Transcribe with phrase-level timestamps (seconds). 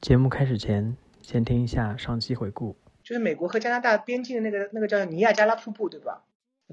[0.00, 2.74] 节目开始前，先听一下上期回顾。
[3.02, 6.24] 就是美国和加拿大边境的那个那个叫尼亚加拉瀑布，对吧？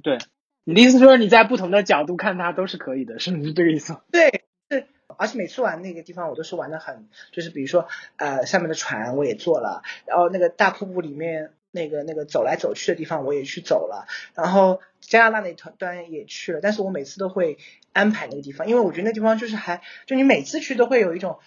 [0.02, 0.18] 对，
[0.63, 3.98] 你的意思说你在不同的角度看它都是可以的，是不是这个意思？
[4.13, 4.88] 对，是，
[5.18, 17.57] 而且每次玩那个地方，我都是玩的很，就是比如说呃上面的船我也坐了，然后那个大瀑布里面那个那个走来走去的地方我也去走了，然后加拿大那团端也去了，但是我每次都会
[17.91, 21.39] 安排那个地方，因为我觉得那地方就是还就你每次去都会有一种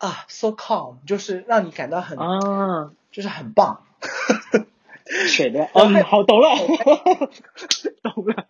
[0.00, 3.84] 啊 so calm，就是让你感到很啊，就是很棒。
[5.28, 6.48] 水的，嗯，好，懂了，
[8.02, 8.46] 懂了。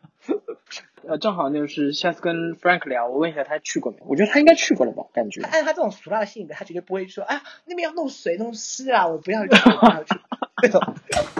[1.09, 3.99] 呃，正好就是下次跟 Frank 聊，我问一下他去过没？
[4.07, 5.41] 我觉得他应该去过了吧，感觉。
[5.43, 10.15] 按他这种俗辣的性格，他绝对不会说，哎呀，那边要弄水弄湿啊，我不要去，不要去，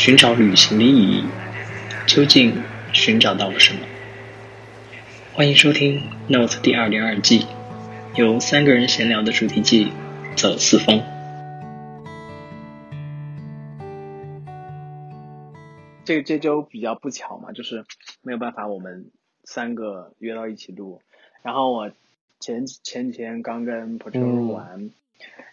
[0.00, 1.24] 寻找旅行的意义，
[2.06, 2.62] 究竟
[2.92, 3.80] 寻找到了什么？
[5.34, 7.46] 欢迎收听《Note》第二零二季，
[8.14, 9.90] 由三个人闲聊的主题季——
[10.38, 11.02] 走四方。
[16.04, 17.84] 这这周比较不巧嘛，就是
[18.22, 19.10] 没有办法，我们
[19.42, 21.02] 三个约到一起录。
[21.42, 21.90] 然后我
[22.38, 24.92] 前前几天刚跟 p o t r o 录完，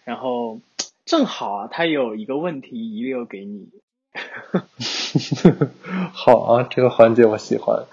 [0.04, 0.60] 然后
[1.04, 3.70] 正好啊，他有一个问题遗留给你。
[6.12, 7.84] 好啊，这个环节我喜欢。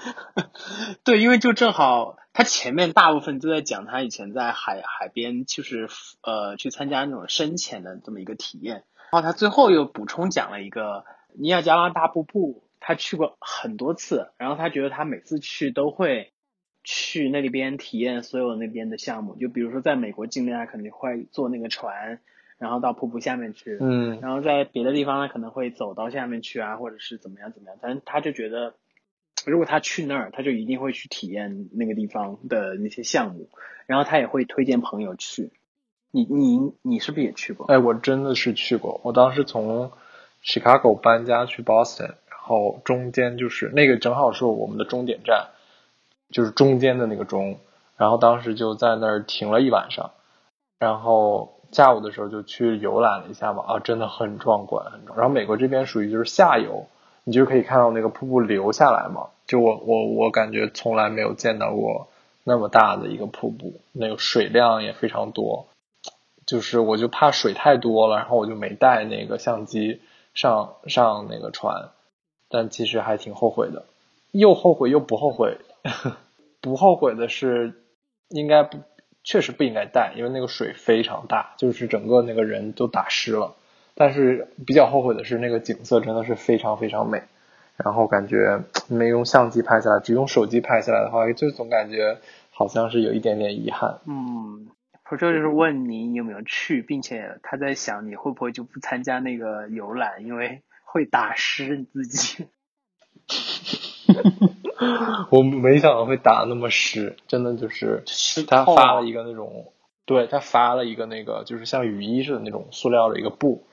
[1.03, 5.89] 对，因为就正好他前面大部分都在讲他以前在海海边，就是
[6.21, 8.83] 呃去参加那种深潜的这么一个体验。
[9.11, 16.31] 然后他最后又补充讲了一个尼亚加拉大瀑布，他去过很多次，然后他觉得他每次去都会
[16.83, 19.35] 去那里边体验所有那边的项目。
[19.35, 22.19] 就比如说在美国境内，他肯定会坐那个船。
[22.63, 28.73] 然后到瀑布下面去，嗯，然后在别的地方呢可能会走到下面去啊，或者是怎么样怎么样，但是他就觉得，
[29.45, 33.49] 如果他去那儿，他就一定会去体验那个地方的那些项目，
[33.85, 35.51] 然后他也会推荐朋友去。
[36.11, 37.65] 你你你是不是也去过？
[37.65, 39.91] 哎，我真的是去过，我当时从
[40.41, 45.47] Chicago 搬家去 Boston，然后中间就是那个正好是我们的终点站，
[46.29, 47.59] 就是中间的那个钟，
[47.97, 50.11] 然后当时就在那儿停了一晚上，
[50.79, 51.59] 然后。
[51.73, 55.17] 下午的时候就去游览了一下嘛，啊，真的很壮观，很壮。
[55.17, 56.85] 然后美国这边属于就是下游，
[57.23, 59.27] 你就可以看到那个瀑布流下来嘛。
[59.45, 62.07] 就我我我感觉从来没有见到过
[62.43, 65.65] 那么大的一个瀑布，那个水量也非常多。
[66.45, 70.01] 就是我就怕水太多了，然后我就没带那个相机
[70.33, 71.89] 上上那个船，
[72.49, 73.85] 但其实还挺后悔的，
[74.31, 75.57] 又后悔又不后悔。
[76.61, 77.73] 不后悔的是
[78.29, 78.77] 应该不。
[79.23, 83.55] 确实不应该带，因为那个水非常大，就是整个那个人都打湿了。
[83.95, 87.23] 但是比较后悔的是，那个景色真的是非常非常美。
[87.75, 92.19] 然后感觉没用相机拍下来，只用手机拍下来的话，就总感觉
[92.51, 93.99] 好像是有一点点遗憾。
[94.05, 94.67] 嗯，
[95.09, 102.45] 我这就是问你有没有去，并且他在想你会不会就不参加那个游览，因为会打湿你自己。
[105.31, 108.03] 我没想到会打那么湿，真的就是
[108.47, 109.71] 他发了一个那种，
[110.05, 113.65] 对他发了一个那个就是像雨衣似的那种塑料的一个布，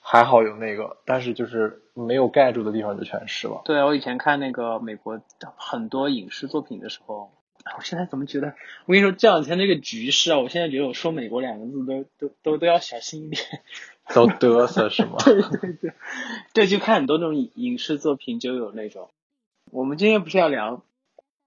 [0.00, 3.62] 还好有那个，但是就是没有盖住的地方就全湿了。
[3.64, 5.20] 对我以前看那个美国
[5.56, 7.30] 很多影视作品的时候，
[7.78, 8.54] 我现在怎么觉得？
[8.86, 13.42] 我跟你说这两天那个局势啊，我现在觉得我说美国两个字都都都都要小心一点，
[14.14, 15.16] 都嘚瑟是吗？
[15.24, 15.92] 对对对，
[16.52, 19.08] 对，就看很多那种影视作品就有那种。
[19.74, 20.84] 我们今天不是要聊，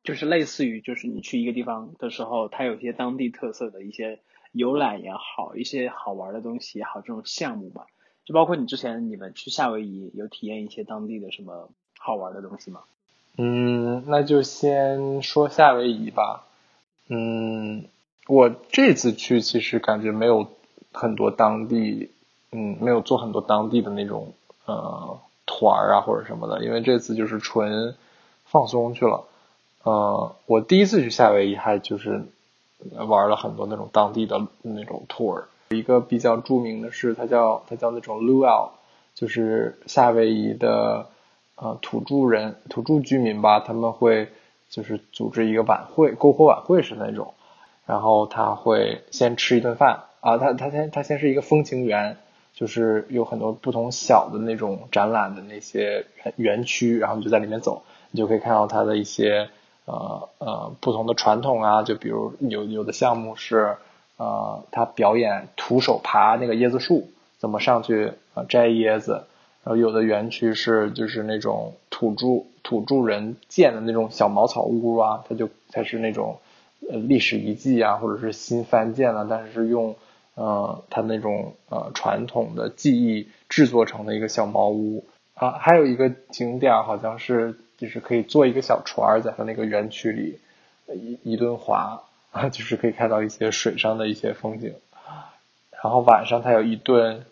[0.03, 4.19] 就是类似于，就是你去一个地方的时候，它有些当地特色的一些
[4.51, 7.83] 游览也好，一些好玩的东西也好，这种项目嘛，
[8.25, 12.81] 就包括你之前你们去夏威夷有体验一些当地的什么好玩的东西吗？
[13.37, 16.45] 嗯，那就先说夏威夷吧。
[17.07, 17.85] 嗯，
[18.27, 20.51] 我这次去其实感觉没有
[20.91, 22.11] 很多当地，
[22.51, 24.33] 嗯，没有做很多当地的那种
[24.65, 27.95] 呃团啊或者什么的，因为这次就是纯。
[28.49, 29.25] 放松去了，
[29.83, 32.23] 呃，我第一次去夏威夷还就是
[33.07, 38.69] 玩了很多那种当地的那种 tour，一个比较著名的是它叫它叫那种 luau，
[39.13, 41.07] 就是夏威夷的
[41.55, 44.29] 呃土著人土著居民吧，他们会
[44.69, 47.33] 就是组织一个晚会篝火晚会是那种，
[47.85, 52.17] 然后他会先吃一顿饭啊，他他先他先是一个风情园，
[52.53, 56.05] 就是有很多不同小的那种展览的那些
[56.37, 57.83] 园区，然后你就在里面走。
[58.17, 59.49] 就可以看到它的一些
[59.85, 63.77] 呃呃不同的传统啊，就比如有有的项目是
[64.17, 69.23] 呃他表演徒手爬那个椰子树，怎么上去呃摘椰子，
[69.63, 76.39] 然后有的园区是就是那种土著土著人建的那种小茅草屋啊，它就它是那种
[76.89, 79.95] 呃历史遗迹啊，或者是新翻建了，但是是用
[80.35, 85.05] 呃它那种呃传统的技艺制作成的一个小茅屋
[85.35, 85.51] 啊。
[85.51, 90.39] 还有一个景点好像是就是可以坐一个小船在它那个园区里
[90.93, 94.73] 一一顿划啊， 就是可以看到一些水上的一些风景。
[95.83, 97.25] 然后晚上它有一顿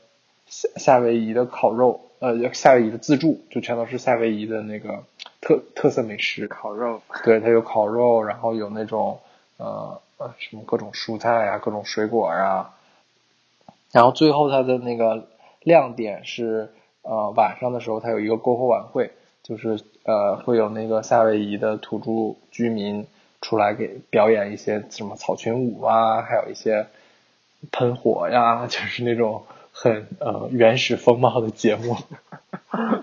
[0.48, 2.02] 夏夏威夷的烤肉。
[2.20, 5.04] 呃，夏威夷的自助就全都是夏威夷的那个
[5.42, 9.20] 特特色美食，烤肉，对，它有烤肉，然后有那种
[9.58, 12.74] 呃呃什么各种蔬菜啊，各种水果啊，
[13.92, 15.28] 然后最后它的那个
[15.62, 16.72] 亮点是
[17.02, 19.12] 呃晚上的时候它有一个篝火晚会，
[19.46, 23.08] 就是呃会有那个夏威夷的土著居民
[23.42, 26.88] 出来给表演一些什么草裙舞啊，还有一些
[27.72, 29.44] 喷火呀，就是那种。
[29.78, 31.98] 很呃原始风貌的节目，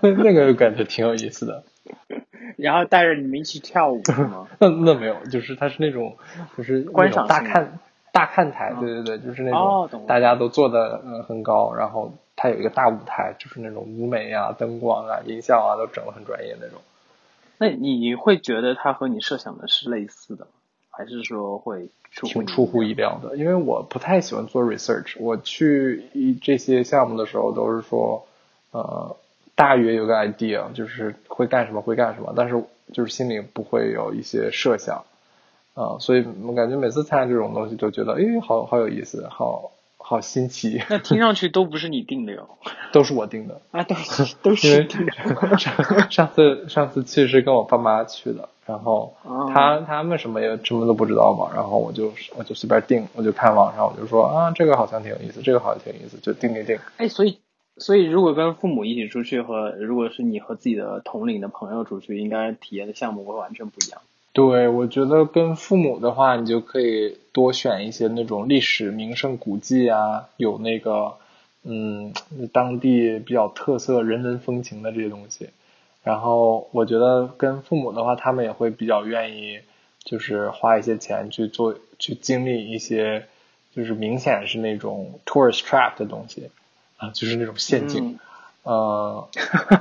[0.01, 1.63] 那个感觉挺有意思的。
[2.57, 4.01] 然后带着你们一起跳舞
[4.31, 4.47] 吗？
[4.57, 6.17] 那那没有，就是它是那种
[6.57, 7.77] 就是观赏大看
[8.11, 16.79] 大看台，对对对，就是那种大家都坐的呃很高，然后它有一个大舞台，就是那种舞美啊、灯光啊、音效啊都整的很专业那种。
[17.57, 20.47] 那你会觉得它和你设想的是类似的，
[20.89, 21.89] 还是说会？
[22.15, 25.15] 挺出乎意料的，因为我不太喜欢做 research。
[25.17, 28.27] 我去一这些项目的时候，都是说，
[28.69, 29.17] 呃，
[29.55, 35.03] 大约有个 idea，就是会干什么会干什么，但是就是心里不会有一些设想，
[35.73, 39.71] 啊，所以我感觉每次参加这种东西，都觉得，哎，好好有意思，好
[40.03, 40.81] 好新奇。
[40.89, 42.47] 那听上去都不是你定的哟，
[42.93, 45.11] 都是我定的啊，都是都是定的。
[46.09, 48.49] 上次上次去是跟我爸妈去的。
[48.65, 49.13] 然后
[49.53, 56.79] 他他们什么也什么都不知道嘛，然后我就我就随便定，我就看网上，我就说啊，这个好像挺有意思，这个好像挺有意思，就定定定。
[56.95, 57.39] 哎，所以
[57.75, 63.99] 所以如果跟父母一起出去和如果是你和自己的同龄的朋友出去，应该体验的项目会完全不一样。
[64.33, 71.13] 对，我觉得跟父母的话，你就可以多选一些那种历史名胜古迹啊，有那个
[71.61, 72.11] 嗯
[72.51, 75.49] 当地比较特色人文风情的这些东西。
[76.03, 79.59] 然后我觉得跟父母的话，他们也会比较愿意，
[80.03, 83.27] 就是花一些钱去做，去经历一些，
[83.75, 86.49] 就是明显是那种 tourist trap 的东西，
[86.97, 88.19] 啊，就是那种陷阱，
[88.63, 89.29] 呃，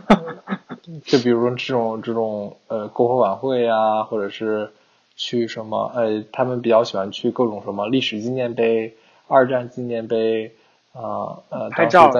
[1.04, 4.72] 就比如说这种这种呃篝火晚会啊，或者是
[5.16, 8.94] 去什么，呃，他们比较喜欢去各种什么历史纪念碑、
[9.28, 10.54] 二战纪念碑，
[10.92, 12.10] 啊呃，拍照？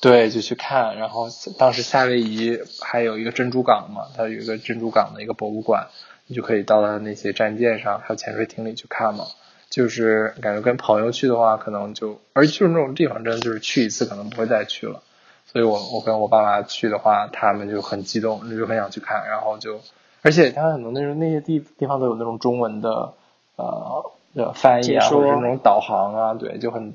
[0.00, 1.28] 对，就去看，然后
[1.58, 5.88] 当时夏威夷还有一个珍珠港嘛，它有一个珍珠港的一个博物馆，
[6.26, 9.26] 你就可以到它那些战舰上，还有潜水艇里去看嘛。
[9.68, 15.00] 就是感觉跟朋友去的话，可能就，而且就是那种地方，真的就是去一次可能不会再去了。
[15.52, 19.80] 所以我我跟我爸妈去的话，他们就很激动，就很想去看，然后就，
[20.22, 23.12] 而且他很多那种那些地地方都有那种中文的
[23.56, 26.94] 呃的翻译啊，或者是那种导航啊，对，就很。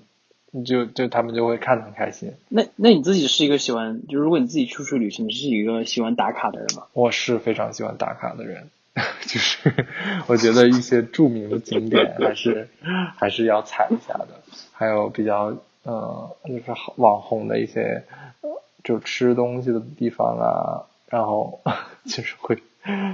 [0.66, 2.32] 就就他们就会看得很开心。
[2.48, 6.84] 那那你自己是一个喜欢，就如果你自己出去旅行，你是一个喜欢打卡的人吗？
[6.94, 8.70] 我是非常喜欢打卡的人，
[9.28, 9.86] 就是
[10.28, 12.70] 我觉得一些著名的景点还是
[13.18, 14.28] 还是要踩一下的。
[14.72, 15.54] 还有比较
[15.86, 16.64] 呃，就是
[16.98, 18.04] 网红的一些
[18.84, 21.62] 就吃东西的地方啊，然后
[22.06, 22.62] 就是会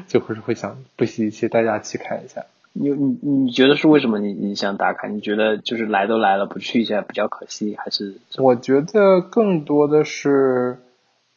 [0.07, 2.45] 就会会想不惜一切代价去看一下。
[2.74, 5.10] 你你你觉得是为什么你你想打卡？
[5.10, 8.15] 你觉得就是来都来了，不去一下比较可惜，还是？
[8.38, 10.79] 我觉得更多的是，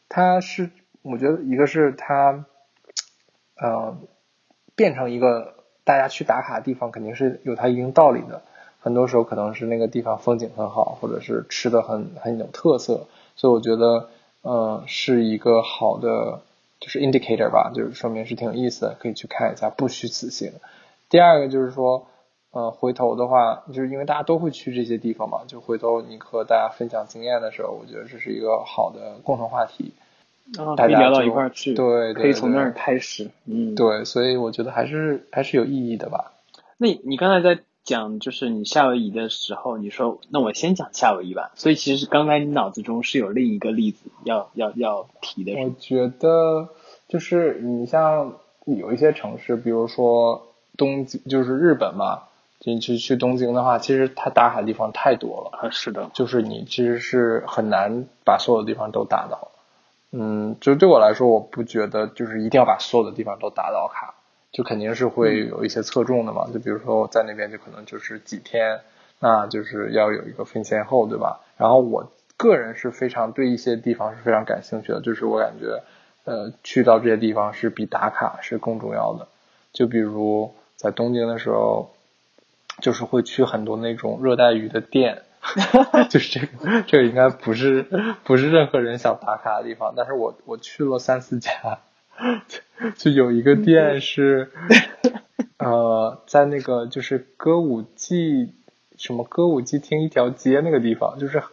[0.07, 0.69] 它是
[1.01, 2.45] 我觉得一个是它，
[3.57, 3.97] 呃，
[4.77, 8.41] 变成一个大家去打卡的地方，肯定是有它一定道理的。
[8.85, 14.09] 很多时候可能是那个地方风景很好，或者是吃的很很有特色，所以我觉得
[14.43, 16.41] 呃是一个好的
[16.79, 20.51] 就是 indicator 吧，就是说明是挺有意思的，可以去看一下，不虚此行。
[21.09, 22.05] 第二个就是说，
[22.51, 29.93] 呃，回头的话，就是因为大家都会去这些地方嘛，就回头你和大家分享经验的时候，我觉得这是一个好的共同话题，
[30.59, 36.33] 啊，可以聊到一块儿去，对，可以从那儿开始，嗯，对，所以我觉得还是还是有意义的吧。
[36.77, 45.53] 那你刚才在讲就是你夏威夷的时候，你说那我先讲夏威夷吧，所以其实刚才你脑子中是有另一个例子要要要提的。
[45.53, 46.67] 我觉得
[47.07, 48.33] 就是你像
[48.65, 50.41] 有一些城市，比如说。
[50.77, 52.23] 东京就是日本嘛，
[52.65, 55.57] 你去去东京的话，其实它打卡地方太多了。
[55.57, 59.51] 啊，是的，就是你其实是很难把所有的地方都打到。
[60.11, 64.14] 嗯，就对我来说，我不觉得就是一定要把所有的地方都打到卡，
[64.55, 66.47] 就肯定是会有一些侧重的嘛。
[66.53, 68.79] 就比如说我在那边就可能就是几天，
[69.19, 71.41] 那就是要有一个分先后，对吧？
[71.57, 75.83] 然后我个人是非常对一些地方是非常感兴趣的，就是我感觉
[76.23, 79.27] 呃去到这些地方是比打卡是更重要的。
[79.73, 81.91] 就比如在东京的时候，
[82.81, 85.23] 就是会去很多那种热带鱼的店，
[86.09, 87.85] 就是这个这个应该不是
[88.23, 91.79] 不是任何人想打卡的地方，但是我我去了三四家，
[92.95, 94.51] 就有一个店是，
[95.57, 98.53] 呃，在那个就是歌舞伎
[98.97, 101.43] 什么歌舞伎町一条街那个地方，就是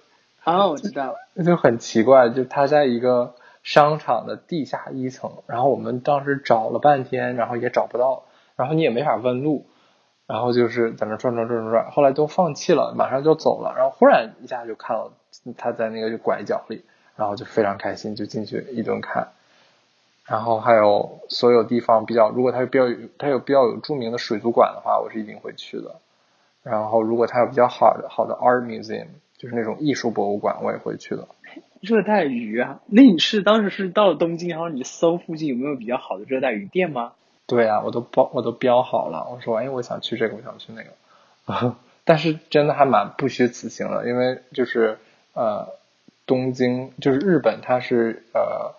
[0.45, 1.15] 啊，我知道了。
[1.35, 8.25] 那，就很奇怪，就它在一个商场的地下一层，然后我们当时找了半天，然后也找不到，
[8.57, 9.67] 然后你也没法问路，
[10.27, 15.13] 然后就是在那转转转转转，后来都放弃了，马上就走了，然后忽然一下就看到
[15.57, 16.85] 他在那个拐角里，
[17.17, 19.29] 然后就非常开心，就进去一顿看。
[20.25, 25.97] 然后还有所有地方比较，如果它有比较有它有比较有著名的水族馆的话，我是一定会去的。
[26.63, 31.27] 然后如果它有比较好的好的 art museum，就是那种艺术博物馆，我也会去的。
[31.81, 37.13] 热带鱼啊，那你是当时是到了东京，然后你搜附近有没有比较好的热带鱼店吗？
[37.49, 41.75] 对啊，我都包我都标好了，我说哎，我想去这个，我想去那个。
[42.05, 44.99] 但是真的还蛮不虚此行的，因为就是
[45.35, 45.67] 呃，
[46.27, 48.75] 东京就是日本，它是呃。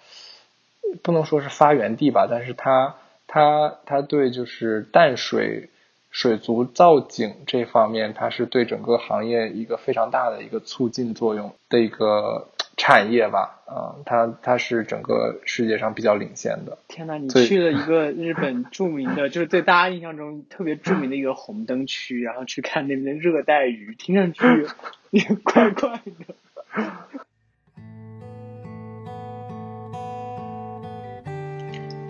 [1.01, 2.95] 不能说是发源地吧，但是它
[3.27, 5.69] 它它对就是淡水
[6.11, 16.77] 水族造景这方面，它是对整个行业一个非常大的一个促进作用的一个产业吧，啊，它它是整个世界上比较领先的。
[16.87, 24.67] 天呐，你去了一个日本著名的，就是对大家印象中特别著名的一个红灯区，然后去看那边的热带鱼，听上去
[25.09, 26.35] 也怪怪的。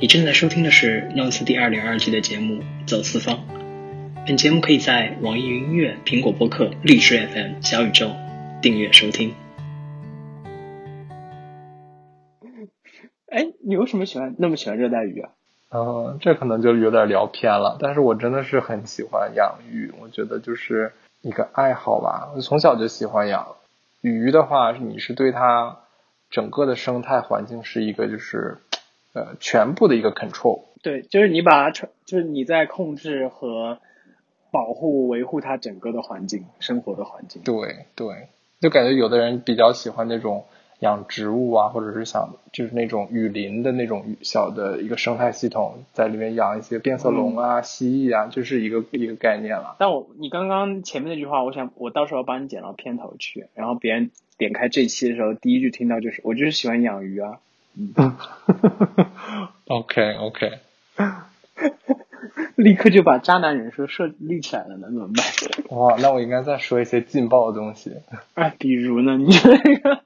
[0.04, 2.56] 你正在收听的是《Notes》第二点二季的节目
[2.86, 3.38] 《走四方》。
[4.28, 8.12] 本节目可以在网易云音乐、苹果播客、荔枝 FM、小宇宙
[8.62, 9.34] 订阅收听。
[13.32, 15.30] 哎，你为什么喜欢那么喜欢热带鱼啊？
[15.70, 17.78] 嗯，这可能就有点聊偏了。
[17.80, 20.92] 但是我真的是很喜欢养鱼，我觉得就是
[21.22, 22.34] 一个爱好吧。
[22.36, 23.56] 我从小就喜欢养
[24.02, 25.78] 鱼的话，你是对它
[26.30, 28.58] 整个的生态环境是一个就是。
[29.14, 33.78] 呃，全部的一个 control，对，就是你把它，就是你在控制和
[34.52, 37.44] 保护、维护它整个的环境、生活的环境。
[37.44, 38.28] 对对，
[38.60, 40.46] 就感觉有的人比较喜欢那种
[40.80, 49.76] 养植物啊，或者是想就是那种雨林的那种小的一个生态系统，在里面养一些变色龙啊、蜥蜴啊，就是一个一个概念了。
[49.78, 57.40] 但我你刚刚前面那句话，我想我到时候帮你剪到片头去，然后别人点开这期的时候，第一句听到就是我就是喜欢养鱼啊。
[57.76, 57.94] 嗯
[59.66, 60.60] ，OK OK，
[62.56, 65.78] 立刻就把渣男人设设立起来了，能怎么办？
[65.78, 67.98] 哇，那我应该再说一些劲爆的东西。
[68.36, 69.18] 哎，比如呢？
[69.18, 70.02] 你这个，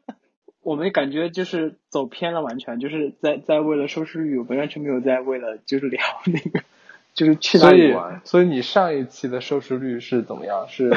[0.64, 6.62] 我们感觉就是走偏了，完全就是在在为了收视率，我们完全没有在为了就是聊那个，
[7.14, 8.22] 就是去哪里玩。
[8.24, 10.68] 所以你上一期的收视率是怎么样？
[10.70, 10.90] 是？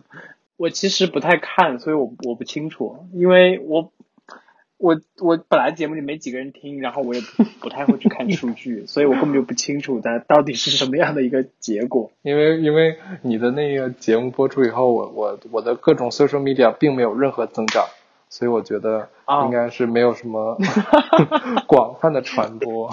[0.58, 3.90] 我其实不太看，所以我我不清楚，因为我。
[4.80, 7.20] 我我本来节目里没几个人听，然后我也
[7.60, 12.10] 不太会去看数据， 所以我根本就不清楚它到底是什么样的一个结果。
[12.22, 17.84] 因为因为你的那个节目播出以后，我我我的各种 social media 并没有任何增长，
[18.30, 19.10] 所以我觉得
[19.44, 20.56] 应该是没有什么
[21.68, 22.90] 广泛的传播。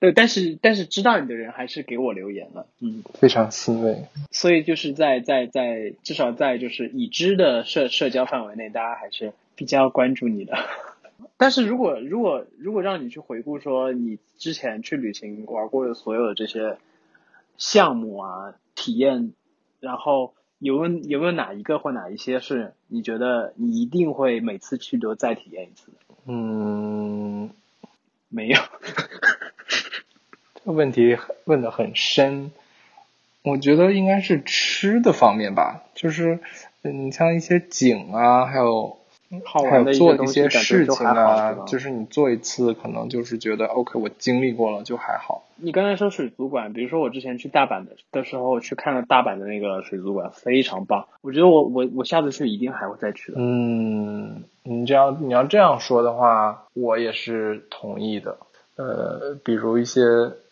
[0.00, 4.04] 对，但是但是知道你的人还是给我留言了，嗯，非常欣慰。
[4.30, 9.32] 所以就是在在在至少在就是已知的社社交范围内，大家还是。
[9.56, 10.56] 比较关注你的，
[11.36, 16.78] 但是如果如果如果让你去回顾说你之前去旅行玩过的所有的这些
[17.56, 19.32] 项目啊体验，
[19.80, 25.92] 然后有有有没有哪一个或哪一些是你觉得你一定会每次去都再体验一次？
[26.26, 27.50] 嗯，
[28.28, 28.58] 没有，
[30.54, 32.50] 这个问题问的很深，
[33.42, 36.40] 我觉得应该是吃的方面吧，就是
[36.82, 38.98] 嗯，像一些景啊，还有。
[39.42, 45.44] 还有做一些事情啊，就是你做一次，可能就是觉得 OK，我经历过了就还好。
[45.56, 51.06] 你刚才说水族馆，比如说我之前去大阪的的时候，去看了大阪的那个水族馆，非常棒。
[51.22, 53.38] 我觉得我我我下次去一定还会再去的。
[53.40, 58.36] 嗯，你这样你要这样说的话，我也是同意的。
[58.76, 60.02] 呃，比如一些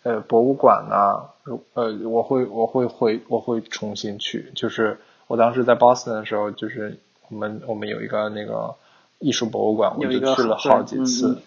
[0.05, 1.35] 呃博物馆啊，
[1.75, 4.53] 呃，我会我会回我会重新去。
[4.55, 6.99] 就是我当时在 Boston 的时候，就是。
[7.33, 8.75] 我们我们有一个那个
[9.19, 11.41] 艺术博物馆，我就去了好几次。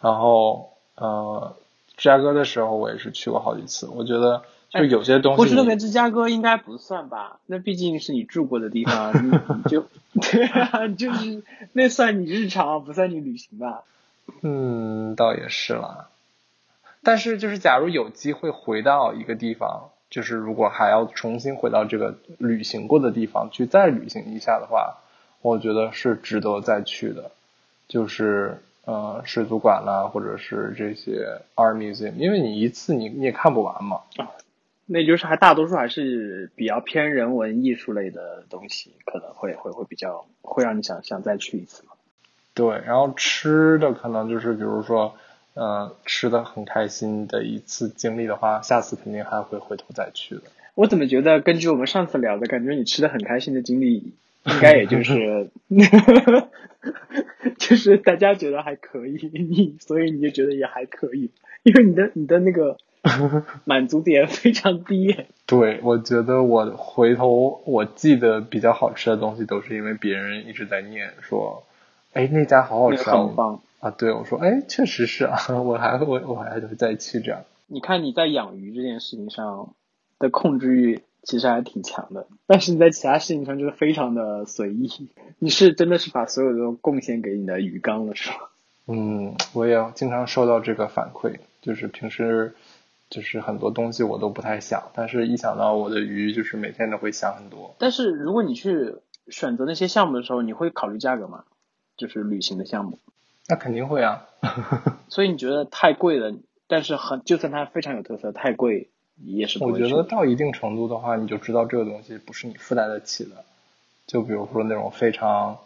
[0.00, 1.54] 然后呃，
[1.96, 3.86] 芝加哥的时候我也是去过好几次。
[3.86, 7.38] 我觉得就有些东西，波士顿跟芝加哥应该不算吧？
[7.46, 9.30] 那毕竟是你住过的地方，你
[9.68, 9.86] 就
[10.20, 13.82] 对啊，就是那算你日常，不算你旅行吧？
[14.40, 16.08] 嗯，倒也是啦。
[17.02, 24.96] 但是就是假如有机会回到一个地方，就是如果还要重新回到这个旅行过的地方去再旅行一下的话，
[25.42, 27.30] 我觉得是值得再去的。
[27.88, 34.00] 就是呃，水族馆啦，或者是这些 art museum，因为你一次你你也看不完嘛。
[34.86, 41.92] 那就是还大多数还是比较偏人文艺术类的东西，可能会会会比较会让你想想再去一次嘛。
[42.54, 45.16] 对，然后吃的可能就是比如说，
[45.54, 50.42] 呃，吃的很开心的一次经历的话，下次肯定还会回头再去的。
[50.74, 54.12] 我怎么觉得根据我们上次聊的感觉，你吃的很开心的经历，
[54.46, 55.50] 应该也就是，
[57.58, 61.30] 就是大家觉得还可以，你所以你就觉得也还可以，
[61.62, 62.76] 因为你的你的那个
[63.64, 65.16] 满足点非常低。
[65.46, 71.64] 对，我觉得我回头我记得比较好吃的东西，都是因为别人一直在念说，
[72.12, 73.60] 哎，那家好好吃啊棒。
[73.78, 73.90] 啊！
[73.90, 77.44] 对，我说，哎，确实是啊，我还会我还会再去这样。
[77.66, 79.74] 你看你在养鱼这件事情上
[80.18, 85.10] 的控制欲其实还挺强的，但是你在其他事情上就是非常的随意。
[85.38, 88.36] 你是真的是把所有的都贡献给你的鱼缸了，是吗？
[88.86, 92.54] 嗯，我也经常收到这个反馈，就是平时
[93.10, 97.74] 就是很多东西我都不太想，但是一想到我的鱼，就是每天都会想很多。
[97.78, 98.94] 但是如果你去
[99.28, 101.44] 选择那些项目的时候，你会考虑价格吗？
[101.96, 103.00] 就是旅行的项目，
[103.48, 104.26] 那肯定会啊，
[105.08, 106.32] 所以你觉得太贵了，
[106.68, 108.90] 但是很就算它非常有特色，太贵
[109.24, 113.44] 也是我觉得到一定程度的话，你就知道这个东西不是你负担得起的。
[114.06, 115.58] 就比如说那种非常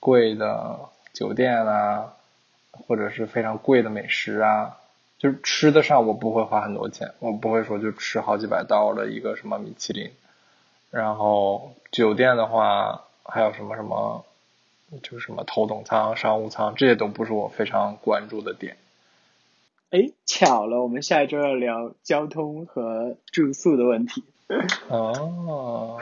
[0.00, 0.78] 贵的
[1.12, 2.14] 酒店啊，
[2.72, 4.78] 或者是非常贵的美食啊，
[5.18, 10.10] 就是吃的上我不会花很多钱，我不会说就吃好几百刀的一个什么米其林。
[10.90, 14.24] 然后酒店的话，还有什么什么，
[15.02, 18.76] 就是什么头等舱、商务舱，这些都不是我非常关注的点。
[19.94, 24.24] 哎，巧了，我们下一周要聊交通和住宿的问题。
[24.90, 26.00] 哦，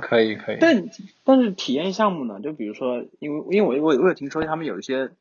[0.00, 0.56] 可以可以。
[0.60, 0.90] 但
[1.22, 5.12] 但是体验项目呢，就比如说，因为因为我我我有听说他们有一些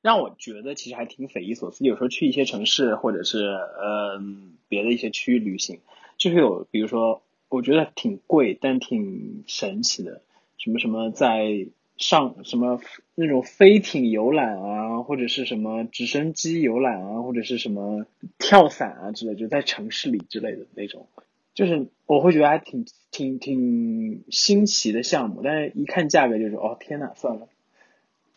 [0.00, 1.84] 让我觉得其实还挺匪夷所思。
[1.84, 4.22] 有时候去一些城市或者是呃
[4.68, 5.80] 别的一些区域旅行，
[6.18, 10.22] 就是有比如说我觉得挺贵但挺神奇的，
[10.56, 11.66] 什么什么在
[11.98, 12.80] 上什么
[13.14, 18.06] 那种飞艇游览啊，或者是什么直升机游览啊，或者是什么
[18.38, 21.06] 跳伞啊之类，就在城市里之类的那种。
[21.54, 27.48] 就是我会觉得还挺挺挺新奇的项目，但是一看价格就是哦天呐，算了，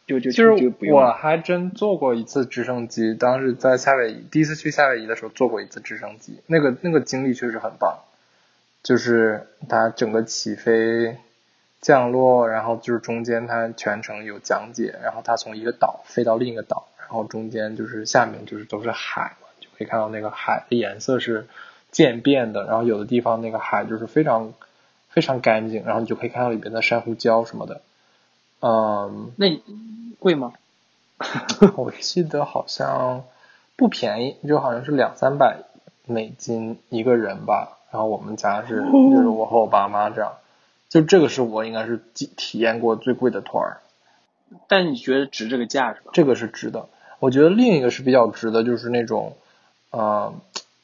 [0.08, 0.98] 就就其就实不用。
[0.98, 8.00] 我还真坐过一次直升机，当时在夏威夷，第一次去夏威夷的时候坐过一次直升机，那个那个经历确实很棒，
[8.84, 11.17] 就是它整个起飞、
[11.82, 21.48] 降落，然后就是中间它全程有讲解，然后它从一个岛飞到另一个岛，然后中间就是下面就是都是海嘛，就可以看到那个海的颜色是
[21.92, 24.54] 渐变的，然后有的地方那个海就是非常
[25.10, 27.82] 非常干净，然后你就可以看到里边的珊瑚礁什么的，
[28.62, 29.32] 嗯。
[29.38, 29.62] 那
[30.20, 30.54] 贵吗？
[31.78, 33.24] 我记得好像
[33.76, 35.58] 不便宜，就好像是两三百
[36.06, 37.78] 美金一个人吧。
[37.92, 40.34] 然后我们家是，就是我和我爸妈这样，
[40.89, 43.78] 就这个是我应该是体体验过最贵的团儿，
[44.67, 46.12] 但你觉得值这个价是吧？
[46.13, 46.88] 这个是值的。
[47.19, 49.36] 我觉得另一个是比较值的，就是那种，
[49.91, 50.34] 呃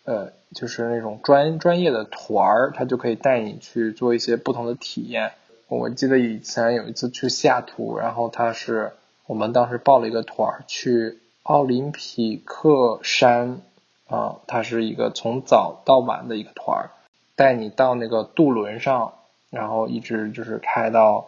[0.04, 5.32] 呃，就是那种专专业的团儿，他就可以带你去做一些不同的体验。
[5.68, 8.92] 我记得以前有一次去西雅图，然后他是
[9.26, 13.62] 我们当时报了一个团儿去奥林匹克山，
[14.08, 16.92] 啊、它是一个从早到晚的一个团儿，
[17.36, 19.14] 带你到那个渡轮上，
[19.50, 21.28] 然后一直就是开到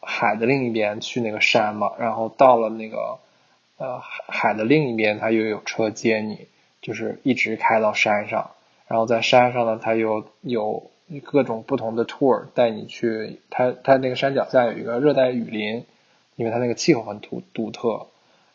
[0.00, 3.18] 海的另一边去那个山嘛，然后到了那个
[3.76, 6.46] 呃海的另一边，它又有车接你，
[6.80, 8.52] 就是一直开到山上，
[8.86, 10.90] 然后在山上呢，它又有
[11.24, 15.84] 各种不同的 tour 带你去，它它那个山脚下有一个热带雨林，
[16.36, 18.06] 因为它那个气候很独独特，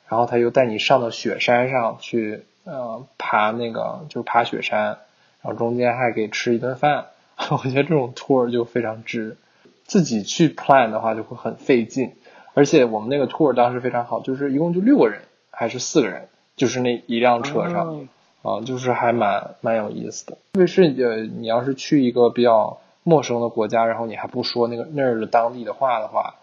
[0.08, 4.98] 然后它又带你上到雪山上去，呃，爬那个就是爬雪山，
[5.42, 7.08] 然后中间还给吃一顿饭，
[7.52, 9.38] 我觉得这种 tour 就非常值。
[9.86, 12.14] 自己去 plan 的话就会很费劲，
[12.54, 17.88] 而且我们那个 tour 当时非常好，就是一共就六个人还是四个人，就是那一辆车上。
[17.88, 18.08] 哦
[18.44, 20.34] 啊，就是还蛮蛮有意思的。
[20.34, 26.36] 特别是呃，你要是去一个比较陌生的国家，然后你还不说那个那儿的当地的话的话，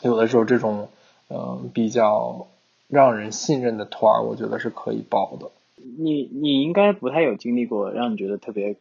[0.00, 0.88] 有的时候这种
[1.28, 2.46] 嗯、呃比较
[2.88, 5.50] 让人信任的团儿，我觉得是可以报的。
[5.76, 8.76] 你你应该不太有经历过让你觉得特别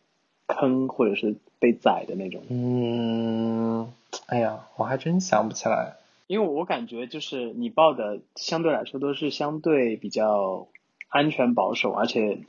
[0.47, 2.41] 坑或者是被宰的那种。
[2.49, 3.91] 嗯，
[4.27, 5.95] 哎呀，我还真想不起来。
[6.27, 10.67] 因为我感觉就是你报的相对来说都是相对比较
[11.09, 12.39] 安全保守，而且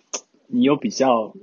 [0.46, 1.34] 你又比较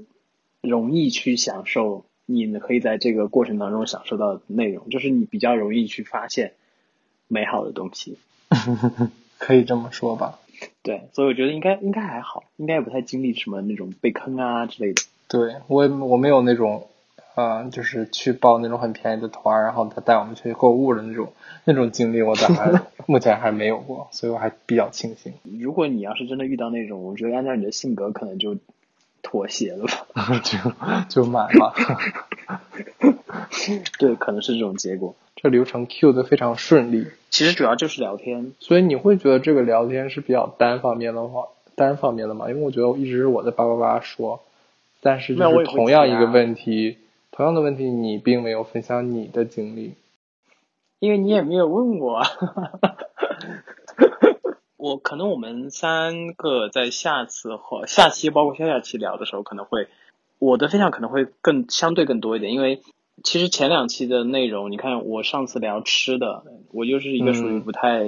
[0.62, 6.54] 容易去享受，你可以在这个过程当中享受到的内容，就是你比较容易去发现
[7.28, 8.18] 美好的东西。
[9.38, 10.40] 可以这么说吧。
[10.84, 15.02] 对，所以我觉得应该应该还好，应该也不太经历什么那种被坑啊之类的。
[15.32, 16.90] 对我也我没有那种，
[17.36, 21.32] 啊、就是去报那种很便宜的团，然后他带我们去购物的那种
[21.64, 22.70] 那种经历， 我暂还
[23.06, 25.34] 目前还没有过，所以我还比较庆幸。
[25.62, 28.58] 如果你要是真的遇到那种，我觉得按照你的性格，可能就
[29.22, 30.06] 妥协了吧。
[30.44, 31.74] 就就买了。
[33.98, 35.16] 对，可能是这种结果。
[35.38, 42.50] 这流程 Q 的非常顺利，其实主要就是聊天，所以你会觉得这个聊天是比较单方面的话，单方面的嘛？
[42.50, 44.42] 因为我觉得一直是我在叭叭叭说，
[45.02, 46.98] 但是就是那我同样一个问题，
[47.32, 49.96] 同样的问题你并没有分享你的经历。
[51.00, 52.28] 因为你也没有问我啊。
[54.78, 59.88] 我可能我们三个在下次或下期，包括下下期聊的时候，可能会
[60.40, 62.82] 我的分享可能会更相对更多一点，因为
[63.24, 68.06] 其实前两期的内容，你看我上次聊吃的，我就是一个属于嗯不太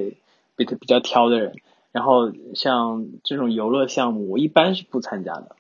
[0.55, 1.53] 比比较挑的人，
[1.91, 5.55] 然后像这种游乐项目，我一般是不参加的，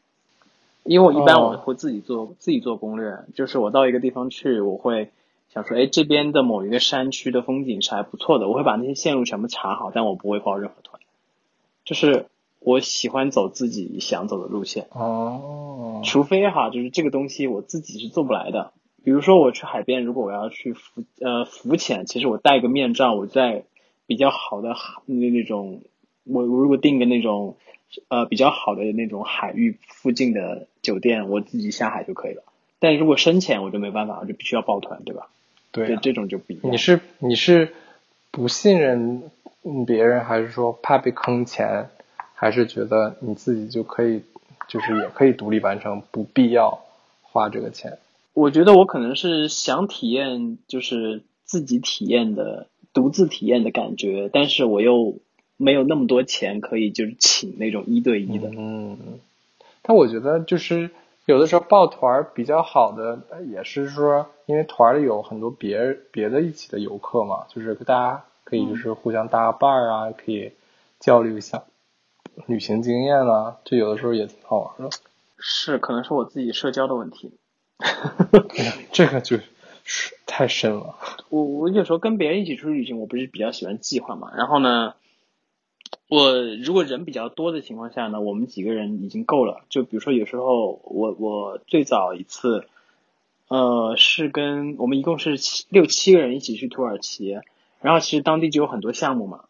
[0.83, 1.51] 因为我一般哦。
[1.53, 5.11] 我会自己做、自己做攻略，就是我到一个地方去，我会
[5.49, 10.99] 想说，哎，这边的某一个山区的风景是还不错的，我会把那些线路全部查好，但我不会报任何团，
[11.85, 12.25] 就是
[12.59, 18.71] 我喜欢走自己想走的路线，哦，除非哈，就是这个东西我自己是做不来的。
[19.03, 23.65] 比如说我去海边，如果我要去浮呃浮潜，其实我戴个面罩，我在
[24.07, 25.81] 比较好的海那那种，
[26.23, 27.57] 我我如果订个那种
[28.07, 32.43] 呃比较好的那种海域附近的酒店，我自己下海就可以了。
[32.79, 35.29] 但如果深潜，我就没办法，我就必须要抱团，对吧？
[35.71, 36.71] 对啊，这种就不一样。
[36.71, 37.73] 你是你是
[38.29, 39.23] 不信任
[39.63, 41.89] 嗯别人，还是说怕被坑钱，
[42.33, 44.21] 还是觉得你自己就可以，
[44.67, 46.83] 就是也可以独立完成，不必要
[47.21, 47.97] 花这个钱？
[48.33, 55.15] 我觉得我可能是想体验，就是自己体验的、独自体验的感觉，但是我又
[55.63, 58.49] 没有那么多钱可以就是请那种一对一的。
[58.55, 59.19] 嗯，
[59.81, 60.91] 但我觉得就是
[61.25, 70.51] 有的时候抱团比较好的，呃也是说，因为团里有很多别别的一起的游客嘛，就是大家可以就是互相搭个伴儿啊，可以
[70.99, 71.63] 交流一下
[72.45, 74.95] 旅行经验啊，就有的时候也挺好玩的。
[75.37, 77.31] 是，可能是我自己社交的问题。
[78.93, 79.37] 这个就
[79.83, 80.95] 是太深了。
[81.29, 84.31] 我我有时候跟别人一起出去旅行，我不是比较喜欢计划嘛。
[84.37, 84.93] 然后呢，
[86.13, 89.63] 我如果人比较多的情况下呢，我们几个人已经够了。
[89.69, 92.67] 就比如说有时候我我最早一次，
[93.47, 97.39] 呃，是跟我们一共是七六七个人一起去土耳其，
[97.81, 99.45] 然后其实当地就有很多项目嘛。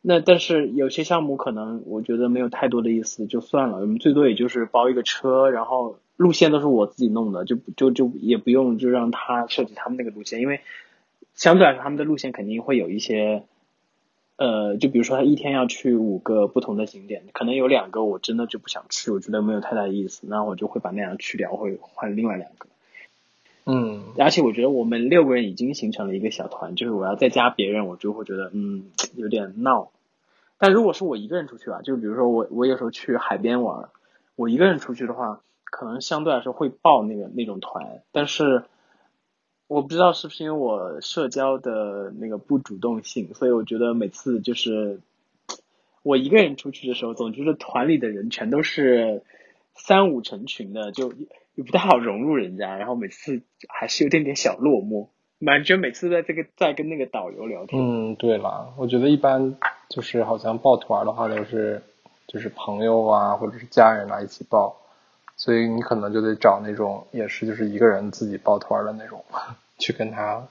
[0.00, 3.78] 那但是有些项目可能我觉得没有太多的意思，就算了。
[3.78, 10.60] 我们最多也就是包一个车，然后路线都是我自己弄的，就就就也不用就让他设计他们那个路线，因为
[11.34, 13.42] 相对来说他们的路线肯定会有一些，
[14.38, 22.68] 呃，就比如说他一天要去五个不同的景点，可能有两个我真的就不想去，我觉得没有太大意思，那我就会把那样去掉，会换另外两个。
[23.66, 28.84] 嗯，而且我觉得我们六个人已经形成了一个小团，就是我要再加别人，我就会觉得嗯
[29.16, 29.90] 有点闹。
[30.56, 33.88] 但如果是我一个人出去啊，就比如说我我有时候去海边玩，
[34.36, 38.62] 我一个人出去的话，可能相对来说会报那个那种团，但是
[39.68, 45.00] 我不知道是不是因为我社交的那个不主动性，所以我觉得每次就是
[46.02, 49.22] 我一个人出去的时候，总觉得团里的人全都是
[49.74, 51.12] 三五成群的，就
[51.54, 55.08] 也不太好融入人家，然后每次还是有点点小落寞，
[55.44, 59.58] 感觉每次在这个在跟那个导游聊天，嗯，对了，我觉得一般
[59.90, 61.82] 就是好像抱团的话都是
[62.26, 64.76] 就是朋友啊或者是家人啊一起报，
[65.38, 69.24] 所以你可能就得找那种也是就是一个人自己抱团的那种，
[69.78, 70.46] 去跟他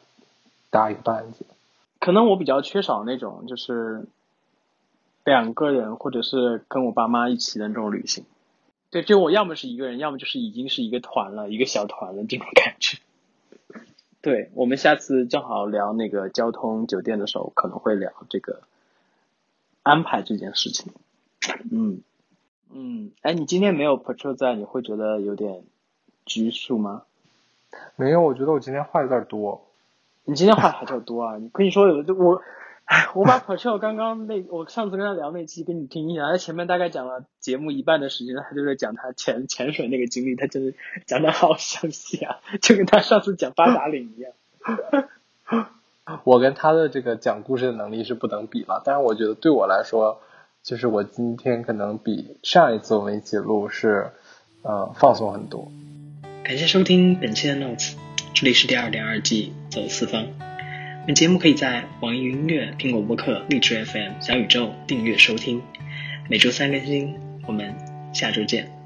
[0.71, 1.45] 搭一个伴子。
[1.99, 4.05] 可能我比较缺少那种就是
[5.23, 8.23] 两个人或者是跟我爸妈一起的那种旅行。
[8.89, 12.97] 对，就我要么是一个人，要么就是已经是一个团了，一个小团了这种感觉。
[14.21, 18.61] 对，我们下次正好聊那个交通酒店的时候，可能会聊这个
[19.83, 20.93] 安排这件事情。
[21.69, 22.01] 嗯
[22.73, 25.63] 嗯，哎，你今天没有 Patrol 在，你会觉得有点
[26.25, 27.03] 拘束吗？
[27.95, 29.63] 没有，我觉得我今天话有点多。
[30.25, 31.37] 你今天话还较多啊！
[31.37, 32.41] 你跟你说有的我，
[32.85, 40.73] 哎，我把 Patrol 刚刚那我上次跟他聊那期给你听一下，他前面大概讲了节目一半的时间，他就在讲他潜潜水那个经历，他真的
[41.05, 44.33] 讲的好详细啊，就跟他上次讲八达岭一样。
[46.23, 48.81] 我跟他的这个讲故事的能力是不能比了。
[48.83, 50.21] 但是我觉得对我来说，
[50.67, 54.11] 就是我今天可能比上一次我们一起录是，
[54.63, 55.71] 呃，放松很多。
[56.43, 57.93] 感谢收听本期的 Notes，
[58.33, 60.27] 这里是第二点二季走四方。
[61.05, 65.61] 本节目可以在网易云音乐、苹果播客、荔枝 FM、小宇宙订阅收听，
[66.29, 67.15] 每周三更新。
[67.47, 67.73] 我们
[68.13, 68.76] 下周见。